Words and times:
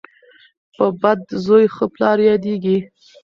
په 0.75 0.85
بد 1.01 1.21
زوی 1.45 1.65
ښه 1.75 1.85
پلار 1.93 2.17
یادیږي. 2.29 2.77